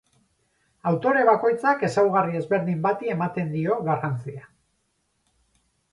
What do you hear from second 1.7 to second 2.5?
ezaugarri